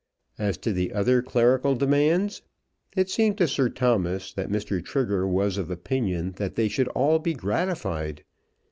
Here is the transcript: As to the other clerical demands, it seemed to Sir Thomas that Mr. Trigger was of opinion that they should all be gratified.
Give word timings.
As 0.39 0.57
to 0.57 0.73
the 0.73 0.93
other 0.93 1.21
clerical 1.21 1.75
demands, 1.75 2.41
it 2.97 3.07
seemed 3.11 3.37
to 3.37 3.47
Sir 3.47 3.69
Thomas 3.69 4.33
that 4.33 4.49
Mr. 4.49 4.83
Trigger 4.83 5.27
was 5.27 5.59
of 5.59 5.69
opinion 5.69 6.31
that 6.37 6.55
they 6.55 6.67
should 6.69 6.87
all 6.87 7.19
be 7.19 7.35
gratified. 7.35 8.23